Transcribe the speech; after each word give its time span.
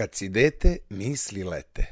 Kad 0.00 0.14
si 0.14 0.28
dete, 0.28 0.76
misli 0.90 1.44
lete. 1.44 1.86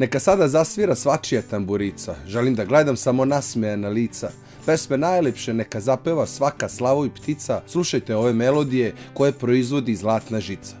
Neka 0.00 0.20
sada 0.20 0.48
zasvira 0.48 0.94
svačija 0.94 1.42
tamburica, 1.42 2.14
želim 2.26 2.54
da 2.54 2.64
gledam 2.64 2.96
samo 2.96 3.24
nasmejana 3.24 3.88
lica. 3.88 4.30
Pesme 4.68 4.98
najlepše 4.98 5.54
neka 5.54 5.80
zapeva 5.80 6.26
svaka 6.26 6.68
slavo 6.68 7.06
i 7.06 7.10
ptica, 7.10 7.62
slušajte 7.66 8.16
ove 8.16 8.32
melodije 8.32 8.94
koje 9.14 9.32
proizvodi 9.32 9.94
zlatna 9.96 10.40
žica. 10.40 10.76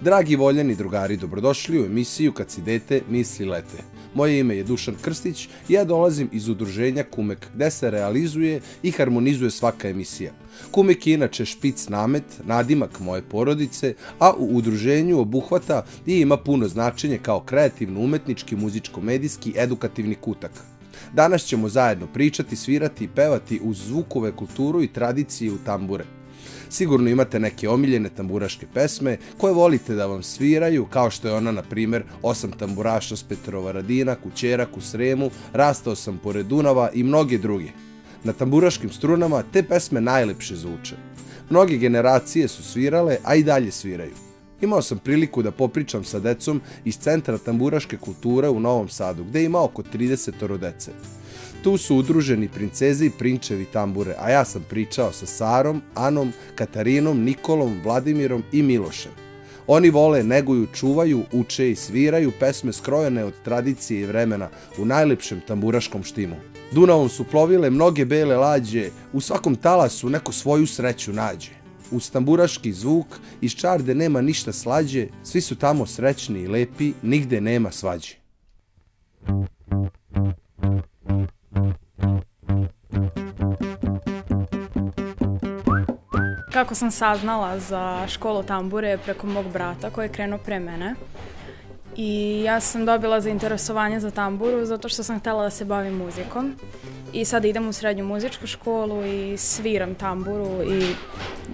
Dragi 0.00 0.36
voljeni 0.36 0.74
drugari, 0.74 1.16
dobrodošli 1.16 1.80
u 1.80 1.84
emisiju 1.84 2.32
Kad 2.32 2.50
si 2.50 2.62
dete, 2.62 3.02
misli 3.10 3.46
lete. 3.46 3.82
Moje 4.14 4.40
ime 4.40 4.56
je 4.56 4.64
Dušan 4.64 4.94
Krstić 5.02 5.48
i 5.68 5.72
ja 5.72 5.84
dolazim 5.84 6.28
iz 6.32 6.48
udruženja 6.48 7.04
Kumek, 7.04 7.46
gde 7.54 7.70
se 7.70 7.90
realizuje 7.90 8.60
i 8.82 8.90
harmonizuje 8.90 9.50
svaka 9.50 9.88
emisija. 9.88 10.32
Kumek 10.70 11.06
je 11.06 11.14
inače 11.14 11.44
špic 11.44 11.88
namet, 11.88 12.24
nadimak 12.44 13.00
moje 13.00 13.22
porodice, 13.22 13.94
a 14.18 14.32
u 14.38 14.56
udruženju 14.56 15.20
obuhvata 15.20 15.84
i 16.06 16.20
ima 16.20 16.36
puno 16.36 16.68
značenje 16.68 17.18
kao 17.22 17.40
kreativno-umetnički, 17.40 18.56
muzičko-medijski, 18.56 19.52
edukativni 19.56 20.14
kutak. 20.14 20.77
Danas 21.12 21.42
ćemo 21.42 21.68
zajedno 21.68 22.06
pričati, 22.06 22.56
svirati 22.56 23.04
i 23.04 23.08
pevati 23.08 23.60
uz 23.62 23.78
zvukove 23.86 24.32
kulturu 24.32 24.82
i 24.82 24.92
tradicije 24.92 25.52
u 25.52 25.58
tambure. 25.58 26.04
Sigurno 26.70 27.10
imate 27.10 27.40
neke 27.40 27.68
omiljene 27.68 28.08
tamburaške 28.08 28.66
pesme 28.74 29.18
koje 29.38 29.54
volite 29.54 29.94
da 29.94 30.06
vam 30.06 30.22
sviraju, 30.22 30.86
kao 30.86 31.10
što 31.10 31.28
je 31.28 31.34
ona, 31.34 31.52
na 31.52 31.62
primer, 31.62 32.04
Osam 32.22 32.52
tamburaša 32.52 33.16
s 33.16 33.22
Petrova 33.22 33.72
Radina, 33.72 34.14
Kućerak 34.14 34.76
u 34.76 34.80
Sremu, 34.80 35.30
Rastao 35.52 35.94
sam 35.94 36.18
pored 36.18 36.46
Dunava 36.46 36.90
i 36.94 37.02
mnoge 37.02 37.38
druge. 37.38 37.68
Na 38.24 38.32
tamburaškim 38.32 38.90
strunama 38.90 39.42
te 39.52 39.62
pesme 39.62 40.00
najlepše 40.00 40.56
zvuče. 40.56 40.96
Mnoge 41.50 41.76
generacije 41.76 42.48
su 42.48 42.62
svirale, 42.62 43.16
a 43.24 43.34
i 43.34 43.42
dalje 43.42 43.70
sviraju. 43.70 44.27
Imao 44.60 44.82
sam 44.82 44.98
priliku 44.98 45.42
da 45.42 45.50
popričam 45.50 46.04
sa 46.04 46.18
decom 46.18 46.60
iz 46.84 46.98
Centra 46.98 47.38
tamburaške 47.38 47.96
kulture 47.96 48.48
u 48.48 48.60
Novom 48.60 48.88
Sadu, 48.88 49.24
gde 49.24 49.44
ima 49.44 49.64
oko 49.64 49.82
30 49.82 50.58
dece. 50.58 50.90
Tu 51.62 51.76
su 51.76 51.96
udruženi 51.96 52.48
princeze 52.48 53.06
i 53.06 53.10
prinčevi 53.10 53.64
tambure, 53.64 54.14
a 54.18 54.30
ja 54.30 54.44
sam 54.44 54.64
pričao 54.70 55.12
sa 55.12 55.26
Sarom, 55.26 55.82
Anom, 55.94 56.32
Katarinom, 56.54 57.22
Nikolom, 57.22 57.80
Vladimirom 57.84 58.42
i 58.52 58.62
Milošem. 58.62 59.12
Oni 59.66 59.90
vole, 59.90 60.22
neguju, 60.22 60.66
čuvaju, 60.74 61.22
uče 61.32 61.70
i 61.70 61.76
sviraju 61.76 62.32
pesme 62.40 62.72
skrojene 62.72 63.24
od 63.24 63.34
tradicije 63.44 64.00
i 64.00 64.06
vremena 64.06 64.48
u 64.78 64.84
najlepšem 64.84 65.40
tamburaškom 65.46 66.02
štimu. 66.02 66.36
Dunavom 66.72 67.08
su 67.08 67.24
plovile 67.24 67.70
mnoge 67.70 68.04
bele 68.04 68.36
lađe, 68.36 68.90
u 69.12 69.20
svakom 69.20 69.56
talasu 69.56 70.10
neko 70.10 70.32
svoju 70.32 70.66
sreću 70.66 71.12
nađe. 71.12 71.57
Uz 71.90 72.10
tamburaški 72.10 72.72
zvuk, 72.72 73.06
iz 73.40 73.52
čarde 73.52 73.94
nema 73.94 74.20
ništa 74.20 74.52
slađe, 74.52 75.06
svi 75.22 75.40
su 75.40 75.56
tamo 75.56 75.86
srećni 75.86 76.40
i 76.40 76.48
lepi, 76.48 76.92
nigde 77.02 77.40
nema 77.40 77.70
svađe. 77.70 78.14
Kako 86.52 86.74
sam 86.74 86.90
saznala 86.90 87.58
za 87.58 88.06
školu 88.08 88.42
tambure 88.42 88.98
preko 89.04 89.26
mog 89.26 89.46
brata 89.52 89.90
koji 89.90 90.04
je 90.04 90.12
krenuo 90.12 90.38
pre 90.38 90.58
mene. 90.58 90.94
I 91.96 92.42
ja 92.44 92.60
sam 92.60 92.84
dobila 92.86 93.20
zainteresovanje 93.20 94.00
za 94.00 94.10
tamburu 94.10 94.64
zato 94.64 94.88
što 94.88 95.02
sam 95.02 95.20
htela 95.20 95.42
da 95.42 95.50
se 95.50 95.64
bavim 95.64 95.96
muzikom. 95.96 96.54
I 97.12 97.24
sad 97.24 97.44
idem 97.44 97.68
u 97.68 97.72
srednju 97.72 98.04
muzičku 98.04 98.46
školu 98.46 99.04
i 99.04 99.36
sviram 99.36 99.94
tamburu 99.94 100.62
i 100.62 100.94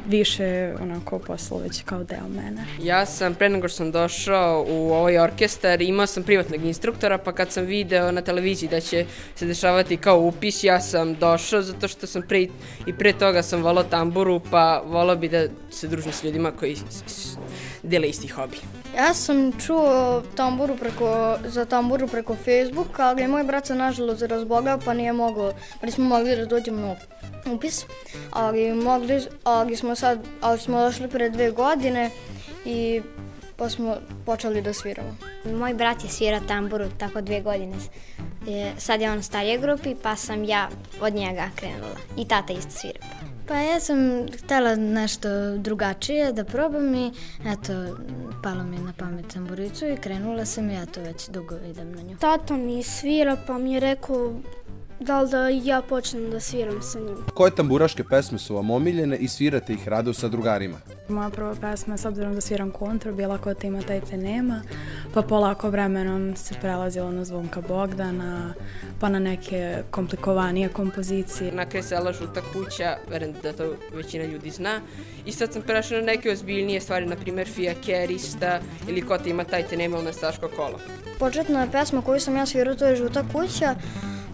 više 0.06 0.75
onako 0.81 1.19
postalo 1.19 1.60
već 1.60 1.82
kao 1.84 2.04
deo 2.04 2.28
mene. 2.28 2.65
Ja 2.82 3.06
sam 3.06 3.34
pre 3.34 3.48
nego 3.48 3.69
što 3.69 3.76
sam 3.76 3.91
došao 3.91 4.66
u 4.69 4.92
ovaj 4.92 5.19
orkestar 5.19 5.82
imao 5.82 6.06
sam 6.06 6.22
privatnog 6.22 6.65
instruktora 6.65 7.19
pa 7.19 7.32
kad 7.32 7.53
sam 7.53 7.65
video 7.65 8.12
na 8.12 8.20
televiziji 8.20 8.69
da 8.69 8.81
će 8.81 9.06
se 9.34 9.47
dešavati 9.47 9.97
kao 9.97 10.20
upis 10.20 10.64
ja 10.64 10.81
sam 10.81 11.14
došao 11.14 11.62
zato 11.62 11.88
što 11.88 12.06
sam 12.06 12.22
pre 12.22 12.47
i 12.87 12.93
pre 12.98 13.12
toga 13.12 13.43
sam 13.43 13.62
volao 13.62 13.84
tamburu 13.84 14.41
pa 14.50 14.82
volao 14.87 15.16
bi 15.16 15.28
da 15.28 15.47
se 15.70 15.88
družim 15.88 16.12
s 16.12 16.25
ljudima 16.25 16.50
koji 16.50 16.76
dele 17.82 18.09
isti 18.09 18.28
hobi. 18.28 18.56
Ja 18.97 19.15
sam 19.15 19.53
čuo 19.53 20.22
tamburu 20.34 20.77
preko, 20.77 21.37
za 21.47 21.65
tamburu 21.65 22.09
preko 22.09 22.34
Facebooka, 22.34 23.06
ali 23.06 23.28
moj 23.28 23.44
brat 23.44 23.66
se 23.66 23.75
nažalost 23.75 24.22
razbogao 24.22 24.78
pa 24.84 24.94
nije 24.94 25.12
mogao, 25.12 25.53
pa 25.81 25.87
nismo 25.87 26.05
mogli 26.05 26.37
da 26.37 26.47
dođemo 26.47 26.97
na 27.47 27.53
upis, 27.53 27.84
ali, 28.31 28.75
mogli, 28.75 29.21
ali 29.44 29.77
smo 29.77 29.94
sad, 29.94 30.19
ali 30.41 30.59
smo 30.59 30.81
došli 30.81 31.09
pre 31.09 31.31
dve 31.31 31.50
godine 31.50 32.10
i 32.65 33.03
pa 33.56 33.69
smo 33.69 33.97
počeli 34.27 34.62
da 34.62 34.72
sviramo. 34.72 35.16
Moj 35.44 35.75
brat 35.75 36.05
je 36.05 36.11
svira 36.11 36.41
tamburu 36.49 36.84
tako 36.99 37.21
dve 37.21 37.41
godine. 37.41 37.76
Sad 38.78 39.00
je 39.00 39.11
on 39.11 39.19
u 39.19 39.22
starije 39.22 39.59
grupi, 39.59 39.94
pa 40.03 40.16
sam 40.16 40.44
ja 40.44 40.69
od 41.00 41.15
njega 41.15 41.50
krenula. 41.56 41.97
I 42.16 42.28
tata 42.28 42.53
isto 42.53 42.71
svira. 42.71 42.99
Pa 43.49 43.55
ja 43.55 43.81
sam 43.81 44.26
htela 44.44 44.75
nešto 44.75 45.28
drugačije 45.56 46.32
da 46.32 46.44
probam 46.44 46.94
i 46.94 47.12
eto, 47.47 47.72
palo 48.44 48.65
mi 48.65 48.78
na 48.78 48.93
pamet 48.93 49.27
tamburicu 49.34 49.87
i 49.87 49.97
krenula 49.97 50.44
sam 50.44 50.71
ja 50.71 50.87
to 50.87 51.00
već 51.00 51.28
dugo 51.28 51.56
idem 51.71 51.93
na 51.93 52.03
nju. 52.03 52.16
Tata 52.16 52.56
mi 52.56 52.82
svira 52.82 53.37
pa 53.47 53.59
mi 53.59 53.72
je 53.72 53.81
rekao 53.81 54.34
da 55.00 55.21
li 55.21 55.31
da 55.31 55.49
ja 55.49 55.82
počnem 55.88 56.31
da 56.31 56.41
sviram 56.41 56.82
sa 56.82 56.99
njim. 56.99 57.16
Koje 57.34 57.55
tamburaške 57.55 58.05
pesme 58.05 58.38
su 58.38 58.55
vam 58.55 58.71
omiljene 58.71 59.16
i 59.16 59.28
svirate 59.28 59.72
ih 59.72 59.88
rado 59.88 60.12
sa 60.12 60.28
drugarima? 60.28 60.77
Moja 61.09 61.31
prva 61.31 61.55
pesma, 61.60 61.97
s 61.97 62.05
obzirom 62.05 62.34
da 62.34 62.41
sviram 62.41 62.71
kontru, 62.71 63.15
bila 63.15 63.38
ko 63.38 63.55
te 63.55 63.66
ima, 63.66 63.82
taj 63.82 64.00
te 64.00 64.16
nema, 64.16 64.62
pa 65.14 65.22
polako 65.22 65.70
vremenom 65.70 66.36
se 66.36 66.54
prelazilo 66.60 67.10
na 67.10 67.25
zvonka 67.25 67.60
Bogdana, 67.60 68.54
pa 69.00 69.08
na 69.08 69.19
neke 69.19 69.82
komplikovanije 69.91 70.69
kompozicije. 70.69 71.52
Na 71.52 71.66
kraj 71.66 71.82
sela 71.82 72.12
Žuta 72.12 72.41
kuća, 72.52 72.97
verujem 73.10 73.34
da 73.42 73.52
to 73.52 73.75
većina 73.92 74.25
ljudi 74.25 74.50
zna. 74.50 74.80
I 75.26 75.32
sad 75.32 75.52
sam 75.52 75.62
prešla 75.62 75.98
na 75.98 76.04
neke 76.04 76.32
ozbiljnije 76.32 76.80
stvari, 76.80 77.06
na 77.06 77.16
primer 77.16 77.48
Fija 77.48 77.75
Kerista 77.86 78.60
ili 78.88 79.02
ko 79.02 79.19
te 79.19 79.30
ima, 79.30 79.44
taj 79.44 79.62
te 79.62 79.76
nema, 79.76 79.98
ili 79.98 80.12
Staško 80.12 80.48
kolo. 80.56 80.78
Početna 81.19 81.66
pesma 81.72 82.02
koju 82.02 82.20
sam 82.20 82.36
ja 82.36 82.46
svirao, 82.46 82.75
to 82.75 82.86
je 82.86 82.96
Žuta 82.96 83.25
kuća, 83.32 83.75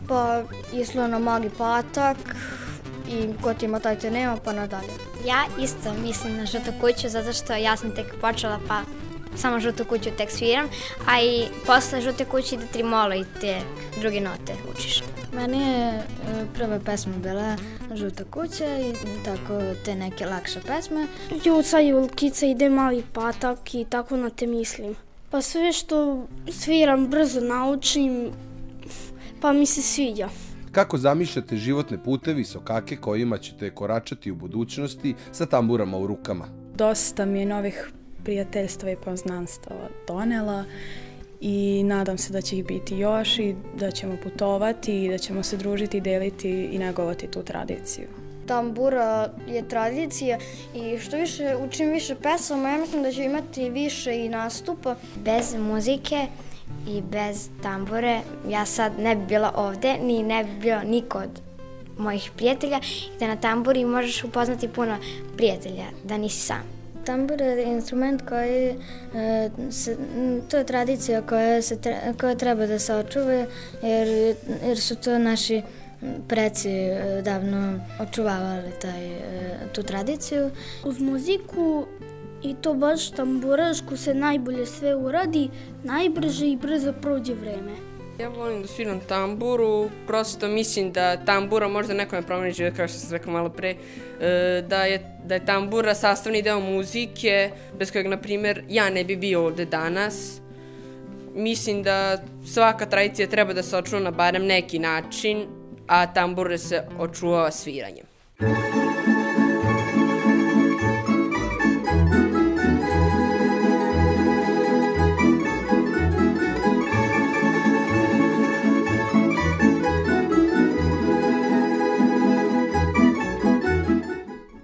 pa 0.08 0.42
išlo 0.72 1.08
na 1.08 1.18
Magi 1.18 1.50
Patak 1.58 2.16
i 3.08 3.42
ko 3.42 3.54
ti 3.54 3.64
ima 3.66 3.80
taj 3.80 3.98
te 3.98 4.10
nema 4.10 4.36
pa 4.44 4.52
nadalje. 4.52 4.92
Ja 5.26 5.44
isto 5.60 5.94
mislim 6.02 6.36
na 6.36 6.47
žutu 6.47 6.70
kuću 6.80 7.08
zato 7.08 7.32
što 7.32 7.54
ja 7.54 7.76
sam 7.76 7.94
tek 7.94 8.06
počela 8.20 8.60
pa 8.68 8.80
samo 9.36 9.60
žutu 9.60 9.84
kuću 9.84 10.10
tek 10.18 10.30
sviram, 10.30 10.68
a 11.06 11.20
i 11.22 11.44
posle 11.66 12.00
žute 12.00 12.24
kuće 12.24 12.54
ide 12.54 12.66
trimola 12.72 13.14
i 13.14 13.24
te 13.41 13.60
druge 14.00 14.20
note 14.20 14.54
učiš. 14.72 15.02
Meni 15.34 15.58
je 15.58 15.88
e, 15.88 16.02
prva 16.54 16.78
pesma 16.84 17.12
bila 17.16 17.56
Žuta 17.94 18.24
kuća 18.24 18.64
i 18.80 19.24
tako 19.24 19.60
te 19.84 19.94
neke 19.94 20.26
lakše 20.26 20.60
pesme. 20.66 21.06
Juca 21.44 21.78
Julkica 21.78 22.46
ide 22.46 22.68
mali 22.68 23.02
patak 23.12 23.74
i 23.74 23.84
tako 23.84 24.16
na 24.16 24.30
te 24.30 24.46
mislim. 24.46 24.94
Pa 25.30 25.42
sve 25.42 25.72
što 25.72 26.26
sviram 26.52 27.06
brzo 27.06 27.41
naučim, 27.41 28.30
pa 29.41 29.52
mi 29.52 29.66
se 29.66 29.82
sviđa. 29.82 30.28
Kako 30.72 30.98
zamišljate 30.98 31.56
životne 31.56 32.04
putevi 32.04 32.44
sokake 32.44 32.97
kojima 32.97 33.38
ćete 33.38 33.70
koračati 33.70 34.30
u 34.30 34.34
budućnosti 34.34 35.14
sa 35.32 35.47
tamburama 35.47 35.98
u 35.98 36.06
rukama? 36.06 36.48
Dosta 36.74 37.24
mi 37.24 37.41
je 37.41 37.47
novih 37.47 37.91
prijateljstva 38.25 38.91
i 38.91 38.97
poznanstava 38.97 39.89
donela 40.06 40.65
i 41.41 41.83
nadam 41.84 42.18
se 42.18 42.33
da 42.33 42.41
će 42.41 42.56
ih 42.59 42.65
biti 42.65 42.97
još 42.97 43.39
i 43.39 43.54
da 43.74 43.91
ćemo 43.91 44.16
putovati 44.22 45.04
i 45.04 45.09
da 45.09 45.18
ćemo 45.18 45.42
se 45.42 45.56
družiti, 45.56 46.00
deliti 46.00 46.50
i 46.50 46.78
negovati 46.78 47.27
tu 47.27 47.42
tradiciju. 47.42 48.06
Tambura 48.47 49.33
je 49.48 49.68
tradicija 49.68 50.39
i 50.74 50.98
što 50.98 51.16
više 51.16 51.56
učim 51.56 51.91
više 51.91 52.15
pesama, 52.15 52.71
ja 52.71 52.78
mislim 52.78 53.03
da 53.03 53.12
će 53.12 53.24
imati 53.24 53.71
više 53.71 54.24
i 54.24 54.28
nastupa. 54.28 54.97
Bez 55.24 55.54
muzike 55.54 56.27
i 56.89 57.03
bez 57.03 57.48
tambure 57.62 58.21
ja 58.48 58.66
sad 58.66 58.92
ne 58.98 59.16
bi 59.16 59.27
bila 59.27 59.53
ovde, 59.56 59.95
ni 60.03 60.22
ne 60.22 60.45
bi 60.45 60.50
bio 60.60 60.83
niko 60.83 61.18
od 61.18 61.41
mojih 61.98 62.30
prijatelja 62.36 62.80
i 63.16 63.18
da 63.18 63.27
na 63.27 63.36
tamburi 63.36 63.84
možeš 63.84 64.24
upoznati 64.24 64.68
puno 64.68 64.97
prijatelja, 65.36 65.84
da 66.04 66.18
nisi 66.18 66.41
sam. 66.41 66.79
Tambur 67.04 67.41
je 67.41 67.64
instrument 67.64 68.22
koji, 68.28 68.76
e, 69.14 69.50
se, 69.70 69.97
to 70.50 70.56
je 70.56 70.64
tradicija 70.64 71.22
koja, 71.22 71.62
se, 71.62 71.78
koja 72.20 72.34
treba 72.34 72.66
da 72.66 72.78
se 72.78 72.94
očuva 72.94 73.32
jer, 73.82 74.36
jer 74.66 74.80
su 74.80 74.97
to 74.97 75.18
naši 75.18 75.62
preci 76.28 76.70
e, 76.70 77.22
davno 77.24 77.80
očuvavali 78.00 78.70
taj, 78.80 79.06
e, 79.06 79.20
tu 79.72 79.82
tradiciju. 79.82 80.50
Uz 80.84 81.00
muziku 81.00 81.86
I 82.42 82.54
to 82.54 82.74
baš 82.74 83.10
tamburašku 83.10 83.97
se 83.97 84.14
najbolje 84.14 84.66
sve 84.66 84.94
uradi, 84.97 85.50
najbrže 85.84 86.48
i 86.48 86.56
brzo 86.56 86.92
prođe 86.92 87.34
vreme. 87.34 87.90
Ja 88.21 88.28
volim 88.28 88.63
da 88.63 88.69
sviram 88.69 89.01
tamburu, 89.09 89.91
prosto 90.07 90.49
mislim 90.49 90.93
da 90.93 91.17
tambura 91.17 91.69
možda 91.69 91.95
nekome 91.95 92.22
promeni 92.22 92.53
život, 92.53 92.77
kao 92.77 92.89
što 92.89 92.99
sam 92.99 93.13
rekao 93.13 93.33
malo 93.33 93.49
pre, 93.49 93.75
e, 94.21 94.63
da 94.69 94.84
je, 94.84 95.17
da 95.25 95.34
je 95.34 95.47
tambura 95.47 95.95
sastavni 95.95 96.43
deo 96.43 96.61
muzike, 96.61 97.51
bez 97.78 97.93
kojeg, 97.93 98.07
na 98.07 98.17
primjer, 98.17 98.63
ja 98.69 98.91
ne 98.91 99.05
bi 99.05 99.17
bio 99.17 99.45
ovde 99.45 99.65
danas. 99.65 100.41
Mislim 101.34 101.83
da 101.83 102.19
svaka 102.47 102.87
tradicija 102.87 103.28
treba 103.28 103.53
da 103.53 103.63
se 103.63 103.77
očuva 103.77 104.03
na 104.03 104.11
barem 104.11 104.47
neki 104.47 104.78
način, 104.78 105.47
a 105.87 106.13
tambure 106.13 106.59
se 106.59 106.83
očuvava 106.99 107.51
sviranjem. 107.51 108.05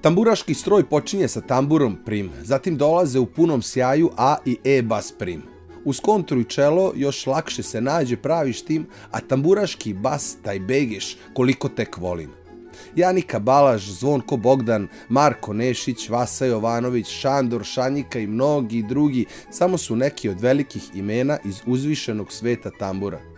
Tamburaški 0.07 0.55
stroj 0.55 0.85
počinje 0.85 1.29
sa 1.29 1.41
tamburom 1.41 1.97
prim, 2.05 2.31
zatim 2.43 2.77
dolaze 2.77 3.19
u 3.19 3.27
punom 3.27 3.63
sjaju 3.63 4.11
A 4.17 4.37
i 4.45 4.57
E 4.65 4.83
bas 4.83 5.13
prim. 5.19 5.43
Uz 5.85 6.01
kontru 6.01 6.41
i 6.41 6.45
čelo 6.45 6.93
još 6.97 7.27
lakše 7.27 7.63
se 7.63 7.81
nađe 7.81 8.17
pravi 8.17 8.53
štim, 8.53 8.87
a 9.11 9.21
tamburaški 9.21 9.95
bas 9.95 10.37
taj 10.43 10.61
begeš 10.61 11.17
koliko 11.35 11.69
tek 11.69 11.99
volim. 11.99 12.31
Janika 12.97 13.39
Balaž, 13.39 13.91
Zvonko 13.91 14.37
Bogdan, 14.37 14.89
Marko 15.09 15.53
Nešić, 15.53 16.09
Vasa 16.09 16.47
Jovanović, 16.47 17.09
Šandor 17.09 17.65
Šanjika 17.65 18.19
i 18.19 18.27
mnogi 18.27 18.83
drugi 18.83 19.25
samo 19.51 19.79
su 19.79 19.97
neki 19.97 20.29
od 20.29 20.41
velikih 20.41 20.91
imena 20.95 21.39
iz 21.45 21.63
uzvišenog 21.67 22.33
sveta 22.33 22.71
tambura. 22.79 23.36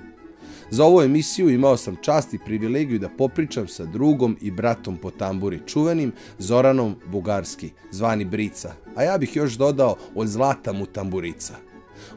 Za 0.70 0.84
ovu 0.84 1.02
emisiju 1.02 1.48
imao 1.50 1.76
sam 1.76 1.96
čast 1.96 2.34
i 2.34 2.38
privilegiju 2.38 2.98
da 2.98 3.08
popričam 3.08 3.68
sa 3.68 3.84
drugom 3.84 4.36
i 4.40 4.50
bratom 4.50 4.96
po 4.96 5.10
tamburi, 5.10 5.60
čuvenim 5.66 6.12
Zoranom 6.38 6.96
Bugarski, 7.06 7.70
zvani 7.90 8.24
Brica, 8.24 8.74
a 8.96 9.02
ja 9.02 9.18
bih 9.18 9.36
još 9.36 9.52
dodao 9.52 9.96
od 10.14 10.28
zlata 10.28 10.72
mu 10.72 10.86
tamburica. 10.86 11.54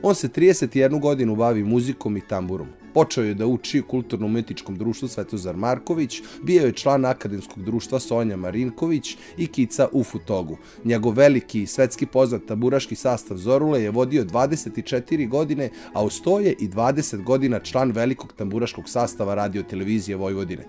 On 0.02 0.16
se 0.16 0.28
31 0.28 1.00
godinu 1.00 1.36
bavi 1.36 1.64
muzikom 1.64 2.18
i 2.18 2.22
tamburom. 2.22 2.68
Počeo 2.94 3.24
je 3.24 3.34
da 3.34 3.48
uči 3.48 3.80
u 3.80 3.84
kulturno-umetničkom 3.84 4.78
društvu 4.78 5.08
Svetozar 5.08 5.58
Marković, 5.58 6.22
bio 6.44 6.66
je 6.66 6.72
član 6.72 7.06
akademskog 7.06 7.64
društva 7.64 8.00
Sonja 8.00 8.38
Marinković 8.38 9.18
i 9.38 9.48
Kica 9.48 9.88
u 9.92 10.04
Futogu. 10.04 10.58
Njegov 10.86 11.14
veliki 11.14 11.66
svetski 11.66 12.06
poznat 12.06 12.42
tamburaški 12.48 12.96
sastav 12.96 13.38
Zorule 13.38 13.84
je 13.84 13.92
vodio 13.92 14.24
24 14.24 15.30
godine, 15.30 15.70
a 15.94 16.04
ustoje 16.04 16.54
i 16.60 16.68
20 16.68 17.24
godina 17.24 17.60
član 17.60 17.92
velikog 17.92 18.34
tamburaškog 18.34 18.90
sastava 18.90 19.36
radio 19.36 19.64
televizije 19.64 20.16
Vojvodine. 20.16 20.64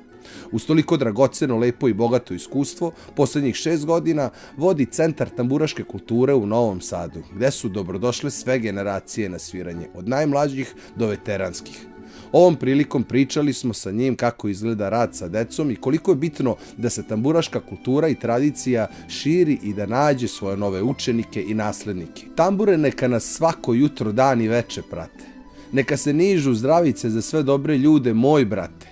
Uz 0.53 0.67
toliko 0.67 0.97
dragoceno, 0.97 1.59
lepo 1.59 1.89
i 1.89 1.95
bogato 1.95 2.35
iskustvo, 2.35 2.93
poslednjih 3.17 3.55
šest 3.55 3.87
godina 3.87 4.31
vodi 4.57 4.87
Centar 4.87 5.29
tamburaške 5.29 5.85
kulture 5.85 6.35
u 6.35 6.47
Novom 6.47 6.81
Sadu, 6.81 7.23
gde 7.35 7.51
su 7.51 7.69
dobrodošle 7.69 8.31
sve 8.31 8.59
generacije 8.59 9.29
na 9.29 9.39
sviranje, 9.39 9.89
od 9.95 10.09
najmlađih 10.09 10.75
do 10.97 11.07
veteranskih. 11.07 11.92
Ovom 12.33 12.57
prilikom 12.57 13.05
pričali 13.05 13.53
smo 13.53 13.75
sa 13.75 13.91
njim 13.91 14.17
kako 14.17 14.49
izgleda 14.49 14.89
rad 14.89 15.15
sa 15.15 15.29
decom 15.29 15.71
i 15.71 15.77
koliko 15.77 16.11
je 16.11 16.17
bitno 16.17 16.57
da 16.77 16.91
se 16.91 17.03
tamburaška 17.03 17.61
kultura 17.61 18.09
i 18.09 18.15
tradicija 18.15 18.87
širi 19.09 19.59
i 19.63 19.73
da 19.75 19.87
nađe 19.87 20.29
svoje 20.29 20.57
nove 20.57 20.83
učenike 20.83 21.43
i 21.43 21.55
naslednike. 21.55 22.27
Tambure 22.37 22.79
neka 22.79 23.09
nas 23.09 23.25
svako 23.25 23.75
jutro, 23.75 24.13
dan 24.13 24.43
i 24.43 24.49
veče 24.49 24.83
prate. 24.91 25.25
Neka 25.73 25.97
se 25.97 26.13
nižu 26.13 26.55
zdravice 26.55 27.11
za 27.11 27.23
sve 27.23 27.43
dobre 27.43 27.79
ljude, 27.79 28.15
moj 28.15 28.45
brate. 28.45 28.87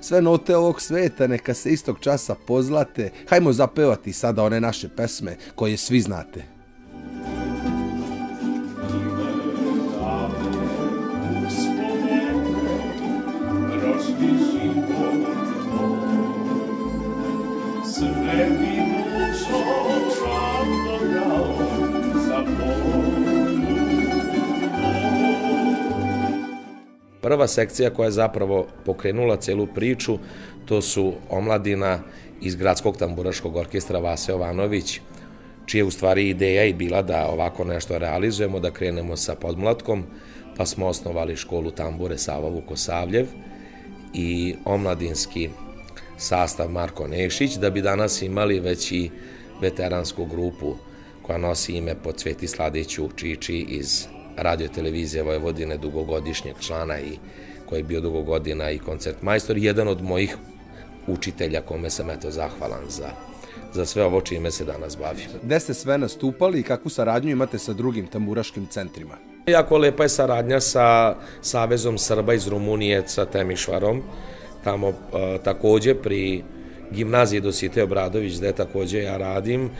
Sve 0.00 0.22
note 0.22 0.56
ovog 0.56 0.80
sveta 0.80 1.26
neka 1.26 1.54
se 1.54 1.72
istog 1.72 1.96
časa 2.00 2.34
pozlate. 2.34 3.10
Hajmo 3.28 3.52
zapevati 3.52 4.12
sada 4.12 4.44
one 4.44 4.60
naše 4.60 4.88
pesme 4.88 5.36
koje 5.54 5.76
svi 5.76 6.00
znate. 6.00 6.61
Prva 27.22 27.46
sekcija 27.46 27.90
koja 27.90 28.06
je 28.06 28.18
zapravo 28.18 28.66
pokrenula 28.84 29.36
celu 29.36 29.66
priču, 29.66 30.18
to 30.64 30.82
su 30.82 31.12
omladina 31.30 31.98
iz 32.40 32.56
Gradskog 32.56 32.96
tamburaškog 32.96 33.56
orkestra 33.56 33.98
Vase 33.98 34.32
Jovanović, 34.32 35.00
čija 35.66 35.86
u 35.86 35.90
stvari 35.90 36.28
ideja 36.28 36.64
i 36.64 36.72
bila 36.72 37.02
da 37.02 37.28
ovako 37.28 37.64
nešto 37.64 37.98
realizujemo, 37.98 38.60
da 38.60 38.70
krenemo 38.70 39.16
sa 39.16 39.34
podmlatkom, 39.34 40.04
pa 40.56 40.66
smo 40.66 40.86
osnovali 40.86 41.36
školu 41.36 41.70
tambure 41.70 42.18
Sava 42.18 42.48
Vukosavljev 42.48 43.26
i 44.14 44.54
omladinski 44.64 45.48
sastav 46.16 46.70
Marko 46.70 47.06
Nešić, 47.06 47.54
da 47.54 47.70
bi 47.70 47.82
danas 47.82 48.22
imali 48.22 48.60
već 48.60 48.92
i 48.92 49.10
veteransku 49.60 50.24
grupu 50.24 50.74
koja 51.22 51.38
nosi 51.38 51.72
ime 51.72 51.94
po 52.02 52.12
Cveti 52.12 52.48
Sladiću 52.48 53.08
Čiči 53.16 53.58
iz 53.58 54.06
radio 54.36 54.68
televizije 54.68 55.22
Vojvodine, 55.22 55.76
dugogodišnjeg 55.76 56.56
člana 56.60 57.00
i 57.00 57.18
koji 57.66 57.78
je 57.78 57.84
bio 57.84 58.00
dugo 58.00 58.22
godina 58.22 58.70
i 58.70 58.78
koncert 58.78 59.22
majstor, 59.22 59.58
jedan 59.58 59.88
od 59.88 60.02
mojih 60.02 60.36
učitelja 61.06 61.60
kome 61.60 61.90
sam 61.90 62.10
eto 62.10 62.30
zahvalan 62.30 62.84
za 62.88 63.10
za 63.72 63.86
sve 63.86 64.04
ovo 64.04 64.20
čime 64.20 64.50
se 64.50 64.64
danas 64.64 64.98
bavim. 64.98 65.26
Gde 65.42 65.60
ste 65.60 65.74
sve 65.74 65.98
nastupali 65.98 66.60
i 66.60 66.62
kakvu 66.62 66.90
saradnju 66.90 67.30
imate 67.30 67.58
sa 67.58 67.72
drugim 67.72 68.06
tamburaškim 68.06 68.66
centrima? 68.66 69.14
Jako 69.46 69.78
lepa 69.78 70.02
je 70.02 70.08
saradnja 70.08 70.60
sa 70.60 71.16
Savezom 71.40 71.98
Srba 71.98 72.34
iz 72.34 72.48
Rumunije, 72.48 73.02
sa 73.06 73.24
Temišvarom, 73.24 74.02
tamo 74.64 74.88
uh, 74.88 74.94
takođe 75.44 75.94
pri 75.94 76.44
gimnaziji 76.92 77.40
Dosite 77.40 77.82
Obradović, 77.82 78.38
gde 78.38 78.52
takođe 78.52 79.02
ja 79.02 79.16
radim, 79.16 79.70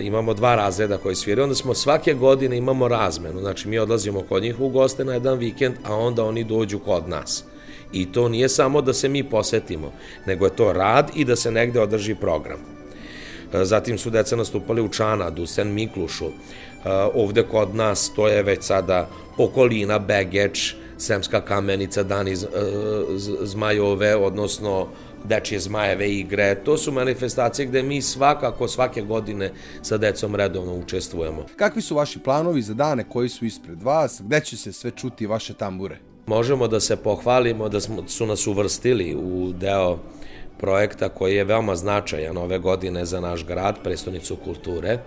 imamo 0.00 0.34
dva 0.34 0.54
razreda 0.54 0.98
koji 0.98 1.14
sviraju, 1.14 1.44
onda 1.44 1.54
smo 1.54 1.74
svake 1.74 2.14
godine 2.14 2.56
imamo 2.56 2.88
razmenu, 2.88 3.40
znači 3.40 3.68
mi 3.68 3.78
odlazimo 3.78 4.22
kod 4.22 4.42
njih 4.42 4.60
u 4.60 4.68
goste 4.68 5.04
na 5.04 5.12
jedan 5.12 5.38
vikend, 5.38 5.74
a 5.84 5.96
onda 5.96 6.24
oni 6.24 6.44
dođu 6.44 6.78
kod 6.78 7.08
nas. 7.08 7.44
I 7.92 8.12
to 8.12 8.28
nije 8.28 8.48
samo 8.48 8.82
da 8.82 8.92
se 8.92 9.08
mi 9.08 9.24
posetimo, 9.24 9.92
nego 10.26 10.44
je 10.44 10.56
to 10.56 10.72
rad 10.72 11.10
i 11.14 11.24
da 11.24 11.36
se 11.36 11.50
negde 11.50 11.80
održi 11.80 12.14
program. 12.14 12.58
E, 13.54 13.64
zatim 13.64 13.98
su 13.98 14.10
deca 14.10 14.36
nastupali 14.36 14.82
u 14.82 14.88
Čanadu, 14.88 15.46
Sen 15.46 15.72
Miklušu, 15.74 16.26
e, 16.26 16.30
ovde 17.14 17.42
kod 17.42 17.74
nas 17.74 18.12
to 18.16 18.28
je 18.28 18.42
već 18.42 18.62
sada 18.62 19.08
okolina, 19.38 19.98
Begeč, 19.98 20.74
Semska 20.98 21.40
kamenica, 21.40 22.02
Dani 22.02 22.32
e, 22.32 22.36
Zmajove, 23.42 24.16
odnosno 24.16 24.88
dečje 25.24 25.60
zmajeve 25.60 26.10
igre. 26.10 26.54
To 26.64 26.76
su 26.76 26.92
manifestacije 26.92 27.66
gde 27.66 27.82
mi 27.82 28.02
svakako 28.02 28.68
svake 28.68 29.02
godine 29.02 29.52
sa 29.82 29.96
decom 29.96 30.34
redovno 30.34 30.74
učestvujemo. 30.74 31.46
Kakvi 31.56 31.82
su 31.82 31.94
vaši 31.94 32.18
planovi 32.18 32.62
za 32.62 32.74
dane 32.74 33.04
koji 33.08 33.28
su 33.28 33.44
ispred 33.44 33.82
vas? 33.82 34.20
Gde 34.24 34.40
će 34.40 34.56
se 34.56 34.72
sve 34.72 34.90
čuti 34.90 35.26
vaše 35.26 35.54
tambure? 35.54 35.98
Možemo 36.26 36.68
da 36.68 36.80
se 36.80 36.96
pohvalimo 36.96 37.68
da 37.68 37.80
smo, 37.80 38.08
su 38.08 38.26
nas 38.26 38.46
uvrstili 38.46 39.14
u 39.14 39.52
deo 39.52 39.98
projekta 40.58 41.08
koji 41.08 41.34
je 41.34 41.44
veoma 41.44 41.76
značajan 41.76 42.36
ove 42.36 42.58
godine 42.58 43.04
za 43.04 43.20
naš 43.20 43.46
grad, 43.46 43.76
prestonicu 43.84 44.36
kulture. 44.36 44.98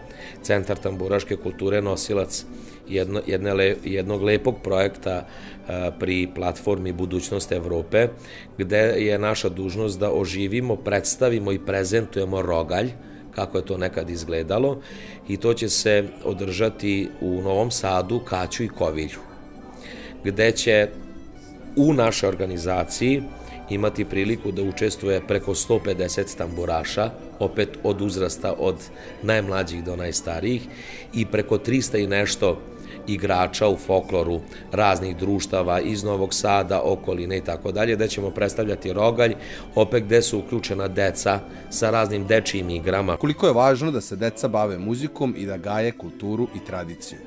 Centar 0.41 0.77
tamburaške 0.77 1.35
kulture 1.35 1.81
nosilac 1.81 2.45
jedno, 2.91 3.21
jedne 3.27 3.53
le, 3.53 3.75
jednog 3.83 4.23
lepog 4.23 4.61
projekta 4.63 5.25
a, 5.67 5.91
pri 5.99 6.27
platformi 6.35 6.91
Budućnost 6.91 7.51
Evrope, 7.51 8.07
gde 8.57 8.77
je 8.77 9.19
naša 9.19 9.49
dužnost 9.49 9.99
da 9.99 10.11
oživimo, 10.11 10.75
predstavimo 10.75 11.51
i 11.51 11.59
prezentujemo 11.59 12.41
rogalj, 12.41 12.91
kako 13.35 13.57
je 13.57 13.65
to 13.65 13.77
nekad 13.77 14.09
izgledalo, 14.09 14.81
i 15.27 15.37
to 15.37 15.53
će 15.53 15.69
se 15.69 16.03
održati 16.23 17.09
u 17.21 17.41
Novom 17.41 17.71
Sadu, 17.71 18.19
Kaću 18.19 18.63
i 18.63 18.67
Kovilju, 18.67 19.19
gde 20.23 20.51
će 20.51 20.87
u 21.75 21.93
našoj 21.93 22.29
organizaciji 22.29 23.21
imati 23.69 24.05
priliku 24.05 24.51
da 24.51 24.63
učestvuje 24.63 25.21
preko 25.27 25.53
150 25.53 26.37
tamburaša, 26.37 27.11
opet 27.39 27.69
od 27.83 28.01
uzrasta 28.01 28.53
od 28.53 28.75
najmlađih 29.23 29.83
do 29.83 29.95
najstarijih 29.95 30.61
i 31.13 31.25
preko 31.25 31.57
300 31.57 32.03
i 32.03 32.07
nešto 32.07 32.61
igrača 33.07 33.67
u 33.67 33.77
folkloru 33.77 34.39
raznih 34.71 35.17
društava 35.17 35.79
iz 35.79 36.03
Novog 36.03 36.33
Sada, 36.33 36.81
okoline 36.81 37.37
i 37.37 37.41
tako 37.41 37.71
dalje, 37.71 37.95
gde 37.95 38.07
ćemo 38.07 38.29
predstavljati 38.29 38.93
rogalj, 38.93 39.35
opet 39.75 40.03
gde 40.03 40.21
su 40.21 40.39
uključena 40.39 40.87
deca 40.87 41.39
sa 41.69 41.89
raznim 41.89 42.27
dečijim 42.27 42.69
igrama. 42.69 43.17
Koliko 43.17 43.47
je 43.47 43.53
važno 43.53 43.91
da 43.91 44.01
se 44.01 44.15
deca 44.15 44.47
bave 44.47 44.77
muzikom 44.77 45.35
i 45.37 45.45
da 45.45 45.57
gaje 45.57 45.91
kulturu 45.91 46.47
i 46.55 46.65
tradiciju? 46.65 47.19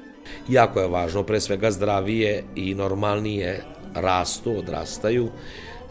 Jako 0.49 0.81
je 0.81 0.89
važno, 0.89 1.23
pre 1.23 1.41
svega 1.41 1.71
zdravije 1.71 2.45
i 2.57 2.75
normalnije 2.75 3.63
rastu, 3.95 4.59
odrastaju, 4.59 5.29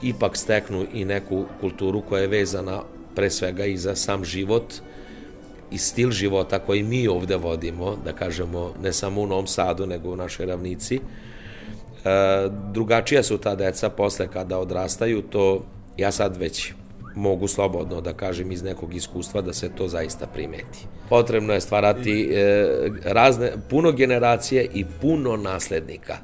ipak 0.02 0.38
steknu 0.38 0.86
i 0.94 1.06
neku 1.06 1.46
kulturu 1.62 2.02
koja 2.02 2.22
je 2.22 2.28
vezana 2.28 2.82
pre 3.16 3.30
svega 3.30 3.66
i 3.66 3.78
za 3.78 3.96
sam 3.96 4.26
život 4.26 4.74
i 5.74 5.78
stil 5.78 6.12
života 6.12 6.60
koji 6.60 6.84
mi 6.84 7.08
ovde 7.08 7.36
vodimo, 7.36 7.96
da 8.06 8.14
kažemo 8.14 8.74
ne 8.82 8.94
samo 8.94 9.22
u 9.22 9.28
Novom 9.28 9.48
Sadu, 9.48 9.86
nego 9.86 10.10
u 10.10 10.16
našoj 10.16 10.46
ravnici. 10.46 10.96
E, 10.96 11.00
drugačija 12.74 13.24
su 13.24 13.38
ta 13.38 13.56
deca 13.56 13.90
posle 13.90 14.28
kada 14.28 14.60
odrastaju, 14.60 15.22
to 15.22 15.66
ja 15.98 16.12
sad 16.12 16.38
već 16.38 16.74
mogu 17.16 17.48
slobodno 17.48 18.02
da 18.02 18.14
kažem 18.14 18.52
iz 18.52 18.64
nekog 18.64 18.96
iskustva 18.96 19.42
da 19.42 19.54
se 19.54 19.70
to 19.70 19.88
zaista 19.88 20.28
primeti. 20.28 20.88
Potrebno 21.10 21.54
je 21.54 21.62
stvarati 21.62 22.30
e, 22.34 22.66
razne, 23.04 23.52
puno 23.70 23.92
generacije 23.92 24.68
i 24.74 24.86
puno 25.02 25.38
naslednika. 25.38 26.18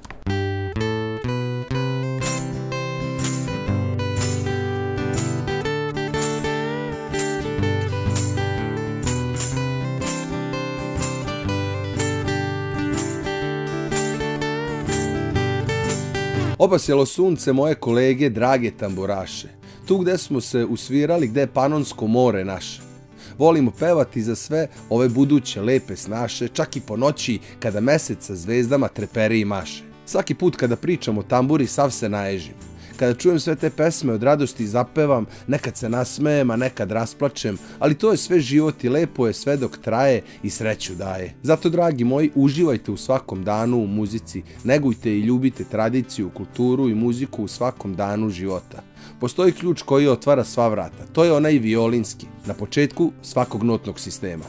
Obasjelo 16.59 17.05
sunce 17.05 17.53
moje 17.53 17.75
kolege, 17.75 18.29
drage 18.29 18.71
tamburaše. 18.71 19.47
Tu 19.85 19.97
gde 19.97 20.17
smo 20.17 20.41
se 20.41 20.65
usvirali, 20.65 21.27
gde 21.27 21.41
je 21.41 21.47
Panonsko 21.47 22.07
more 22.07 22.45
naše. 22.45 22.81
Volimo 23.37 23.71
pevati 23.71 24.21
za 24.21 24.35
sve 24.35 24.67
ove 24.89 25.09
buduće 25.09 25.61
lepe 25.61 25.95
snaše, 25.95 26.47
čak 26.47 26.75
i 26.75 26.81
po 26.81 26.97
noći 26.97 27.39
kada 27.59 27.79
mesec 27.79 28.25
sa 28.25 28.35
zvezdama 28.35 28.87
treperi 28.87 29.39
i 29.39 29.45
maše. 29.45 29.83
Svaki 30.05 30.33
put 30.33 30.55
kada 30.55 30.75
pričam 30.75 31.17
o 31.17 31.23
tamburi, 31.23 31.67
sav 31.67 31.91
se 31.91 32.09
naježim. 32.09 32.53
Kada 32.99 33.13
čujem 33.13 33.39
sve 33.39 33.55
te 33.55 33.69
pesme 33.69 34.13
od 34.13 34.23
radosti 34.23 34.67
zapevam, 34.67 35.25
nekad 35.47 35.77
se 35.77 35.89
nasmejem, 35.89 36.51
a 36.51 36.55
nekad 36.55 36.91
rasplačem, 36.91 37.57
ali 37.79 37.95
to 37.95 38.11
je 38.11 38.17
sve 38.17 38.39
život 38.39 38.83
i 38.83 38.89
lepo 38.89 39.27
je 39.27 39.33
sve 39.33 39.57
dok 39.57 39.77
traje 39.77 40.23
i 40.43 40.49
sreću 40.49 40.95
daje. 40.95 41.33
Zato, 41.43 41.69
dragi 41.69 42.03
moji, 42.03 42.31
uživajte 42.35 42.91
u 42.91 42.97
svakom 42.97 43.43
danu 43.43 43.77
u 43.83 43.87
muzici, 43.87 44.43
negujte 44.63 45.11
i 45.11 45.19
ljubite 45.19 45.63
tradiciju, 45.63 46.29
kulturu 46.29 46.89
i 46.89 46.95
muziku 46.95 47.43
u 47.43 47.47
svakom 47.47 47.95
danu 47.95 48.29
života. 48.29 48.83
Postoji 49.19 49.51
ključ 49.51 49.81
koji 49.81 50.07
otvara 50.07 50.43
sva 50.43 50.67
vrata. 50.67 51.05
To 51.13 51.23
je 51.23 51.33
onaj 51.33 51.57
violinski, 51.57 52.25
na 52.45 52.53
početku 52.53 53.11
svakog 53.21 53.63
notnog 53.63 53.99
sistema. 53.99 54.45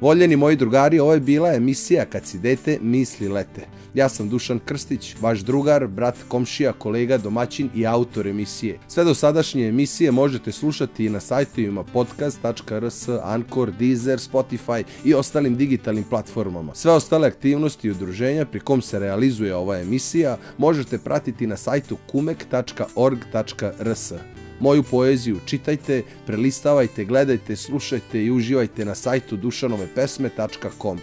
Voljeni 0.00 0.36
moji 0.36 0.56
drugari, 0.56 1.00
ovo 1.00 1.12
je 1.12 1.20
bila 1.20 1.54
emisija 1.54 2.04
Kad 2.04 2.26
si 2.26 2.38
dete, 2.38 2.78
misli 2.82 3.28
lete. 3.28 3.66
Ja 3.94 4.08
sam 4.08 4.28
Dušan 4.28 4.58
Krstić, 4.58 5.14
vaš 5.20 5.38
drugar, 5.38 5.86
brat, 5.86 6.14
komšija, 6.28 6.72
kolega, 6.72 7.18
domaćin 7.18 7.70
i 7.74 7.86
autor 7.86 8.26
emisije. 8.26 8.78
Sve 8.88 9.04
do 9.04 9.14
sadašnje 9.14 9.68
emisije 9.68 10.10
možete 10.10 10.52
slušati 10.52 11.06
i 11.06 11.08
na 11.08 11.20
sajtovima 11.20 11.84
podcast.rs, 11.84 13.08
Anchor, 13.22 13.72
Deezer, 13.78 14.18
Spotify 14.18 14.84
i 15.04 15.14
ostalim 15.14 15.56
digitalnim 15.56 16.04
platformama. 16.04 16.74
Sve 16.74 16.92
ostale 16.92 17.28
aktivnosti 17.28 17.88
i 17.88 17.90
udruženja 17.90 18.46
pri 18.46 18.60
kom 18.60 18.82
se 18.82 18.98
realizuje 18.98 19.54
ova 19.54 19.80
emisija 19.80 20.36
možete 20.58 20.98
pratiti 20.98 21.46
na 21.46 21.56
sajtu 21.56 21.96
kumek.org.rs. 22.10 24.12
Moju 24.60 24.82
poeziju 24.82 25.38
čitajte, 25.46 26.02
prelistavajte, 26.26 27.04
gledajte, 27.04 27.56
slušajte 27.56 28.24
i 28.24 28.30
uživajte 28.30 28.84
na 28.84 28.94
sajtu 28.94 29.36
dušanovepesme.com. 29.36 30.98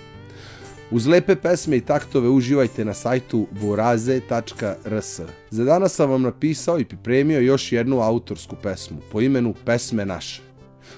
Uz 0.94 1.08
lepe 1.08 1.36
pesme 1.36 1.78
i 1.78 1.82
taktove 1.82 2.30
uživajte 2.30 2.86
na 2.86 2.94
sajtu 2.94 3.48
buraze.rs. 3.62 5.20
Za 5.50 5.64
danas 5.64 5.96
sam 5.96 6.10
vam 6.10 6.22
napisao 6.22 6.80
i 6.80 6.86
pripremio 6.86 7.40
još 7.40 7.72
jednu 7.72 8.00
autorsku 8.00 8.56
pesmu 8.64 8.98
po 9.12 9.22
imenu 9.22 9.54
Pesme 9.66 10.06
naše. 10.06 10.42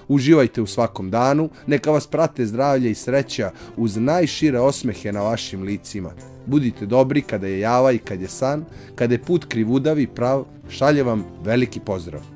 Uživajte 0.08 0.62
u 0.62 0.66
svakom 0.66 1.10
danu, 1.10 1.48
neka 1.66 1.90
vas 1.90 2.06
prate 2.06 2.46
zdravlje 2.46 2.90
i 2.90 2.94
sreća 2.94 3.50
uz 3.76 3.96
najšire 3.96 4.60
osmehe 4.60 5.12
na 5.12 5.22
vašim 5.22 5.62
licima. 5.62 6.10
Budite 6.46 6.86
dobri 6.86 7.22
kada 7.22 7.46
je 7.46 7.60
java 7.60 7.92
i 7.92 7.98
kad 7.98 8.20
je 8.20 8.28
san, 8.28 8.64
kada 8.94 9.14
je 9.14 9.22
put 9.22 9.44
krivudav 9.44 9.98
i 9.98 10.06
prav, 10.06 10.44
šalje 10.68 11.02
vam 11.02 11.24
veliki 11.44 11.80
pozdrav. 11.80 12.35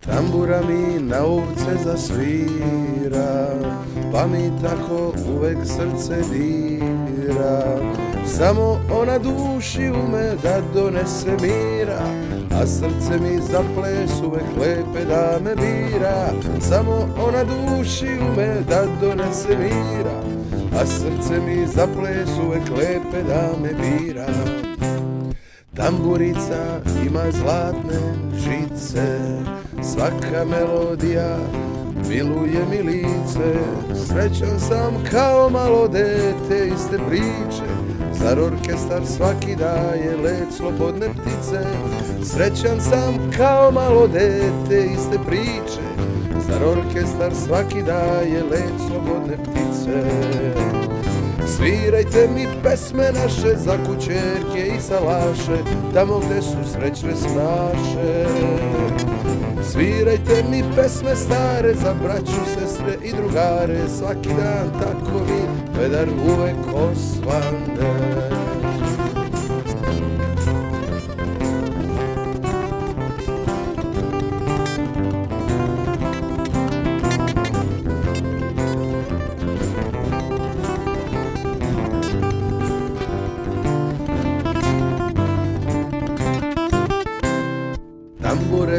Tambura 0.00 0.60
mi 0.62 1.02
na 1.02 1.24
ovce 1.24 1.74
zasvira, 1.84 3.54
pa 4.12 4.26
mi 4.26 4.50
tako 4.62 5.12
uvek 5.36 5.58
srce 5.64 6.22
dira. 6.32 7.78
Samo 8.26 8.80
ona 9.00 9.18
duši 9.18 9.90
ume 9.90 10.34
da 10.42 10.60
donese 10.74 11.36
mira, 11.40 12.00
a 12.60 12.66
srce 12.66 13.18
mi 13.20 13.40
za 13.40 13.62
ples 13.74 14.10
uvek 14.24 14.56
lepe 14.60 15.04
da 15.04 15.38
me 15.44 15.54
bira. 15.56 16.30
Samo 16.60 17.08
ona 17.26 17.44
duši 17.44 18.08
ume 18.32 18.54
da 18.68 18.84
donese 19.00 19.56
mira, 19.58 20.22
a 20.80 20.86
srce 20.86 21.40
mi 21.46 21.66
za 21.66 21.86
ples 21.86 22.30
uvek 22.46 22.68
lepe 22.78 23.22
da 23.28 23.50
me 23.62 23.72
bira. 23.74 24.26
Tamburica 25.78 26.80
ima 27.06 27.22
zlatne 27.32 28.00
žice, 28.34 29.18
svaka 29.82 30.44
melodija 30.44 31.36
miluje 32.08 32.66
mi 32.70 32.82
lice. 32.82 33.54
Srećan 34.06 34.60
sam 34.60 35.04
kao 35.10 35.50
malo 35.50 35.88
dete 35.88 36.68
iste 36.74 36.98
priče, 37.08 37.68
zar 38.12 38.38
orkestar 38.40 39.06
svaki 39.06 39.56
daje 39.56 40.16
let 40.24 40.52
slobodne 40.56 41.08
ptice. 41.08 41.64
Srećan 42.24 42.80
sam 42.80 43.30
kao 43.36 43.70
malo 43.70 44.06
dete 44.06 44.86
iste 44.86 45.18
priče, 45.26 45.82
zar 46.48 46.62
orkestar 46.64 47.32
svaki 47.46 47.82
daje 47.82 48.42
let 48.42 48.74
slobodne 48.88 49.36
ptice. 49.36 50.67
Svirajte 51.58 52.28
mi 52.34 52.46
pesme 52.62 53.12
naše 53.12 53.56
za 53.56 53.78
kućerke 53.86 54.76
i 54.76 54.80
salaše, 54.80 55.64
tamo 55.94 56.18
gde 56.18 56.42
su 56.42 56.72
srećne 56.72 57.16
snaše. 57.16 58.26
Svirajte 59.72 60.44
mi 60.50 60.64
pesme 60.76 61.16
stare 61.16 61.74
za 61.74 61.94
braću, 62.02 62.40
sestre 62.54 62.96
i 63.04 63.12
drugare, 63.12 63.88
svaki 63.98 64.28
dan 64.28 64.80
tako 64.80 65.18
mi 65.18 65.72
pedar 65.74 66.08
uvek 66.08 66.56
osvane. 66.74 68.27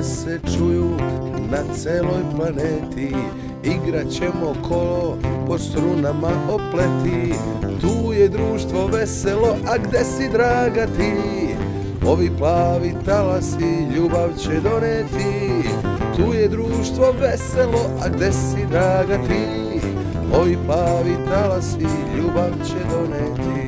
Se 0.03 0.39
čuju 0.57 0.97
na 1.51 1.75
celoj 1.75 2.23
planeti 2.35 3.15
Igraćemo 3.63 4.55
kolo 4.69 5.17
po 5.47 5.57
strunama 5.57 6.31
opleti 6.49 7.33
Tu 7.81 8.13
je 8.13 8.29
društvo 8.29 8.87
veselo, 8.87 9.57
a 9.67 9.77
gde 9.77 10.03
si 10.03 10.29
draga 10.29 10.85
ti? 10.85 11.13
Ovi 12.07 12.31
plavi 12.37 12.93
talasi 13.05 13.87
ljubav 13.95 14.29
će 14.37 14.59
doneti 14.61 15.69
Tu 16.15 16.33
je 16.33 16.47
društvo 16.47 17.13
veselo, 17.21 17.89
a 18.05 18.09
gde 18.09 18.31
si 18.31 18.65
draga 18.71 19.17
ti? 19.27 19.81
Ovi 20.41 20.57
plavi 20.65 21.15
talasi 21.29 21.87
ljubav 22.17 22.51
će 22.67 22.79
doneti 22.91 23.58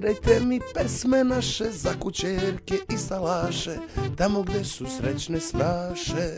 Svirajte 0.00 0.40
mi 0.40 0.60
pesme 0.74 1.24
naše 1.24 1.64
za 1.70 1.90
kućerke 2.00 2.74
i 2.88 2.96
salaše, 2.96 3.76
tamo 4.16 4.42
gde 4.42 4.64
su 4.64 4.86
srećne 4.98 5.40
snaše. 5.40 6.30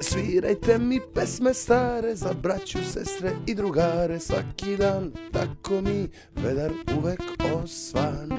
Svirajte 0.00 0.78
mi 0.78 1.00
pesme 1.14 1.54
stare 1.54 2.14
za 2.14 2.32
braću, 2.42 2.78
sestre 2.92 3.32
i 3.46 3.54
drugare, 3.54 4.20
svaki 4.20 4.76
dan 4.76 5.12
tako 5.32 5.80
mi 5.80 6.08
vedar 6.36 6.70
uvek 6.98 7.20
osvane. 7.54 8.36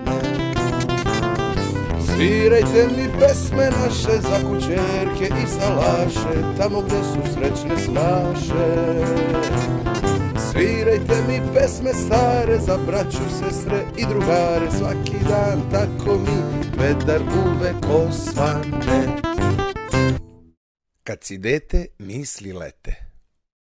Svirajte 2.06 2.88
mi 2.98 3.20
pesme 3.20 3.70
naše 3.84 4.22
za 4.22 4.50
kućerke 4.50 5.34
i 5.44 5.48
salaše, 5.48 6.58
tamo 6.58 6.82
gde 6.82 7.04
su 7.04 7.34
srećne 7.34 7.78
snaše. 7.86 9.79
Svirajte 10.60 11.14
Pesme 11.54 11.94
stare 11.94 12.58
za 12.58 12.78
braću, 12.88 13.30
sestre 13.40 13.86
i 13.98 14.06
drugare. 14.10 14.72
Svaki 14.78 15.18
dan 15.30 15.62
tako 15.72 16.18
mi 16.18 16.60
vedar 16.78 17.22
uvek 17.22 17.76
osvane. 17.90 19.22
Kad 21.04 21.24
si 21.24 21.38
dete, 21.38 21.86
misli 22.00 22.54
lete 22.54 23.09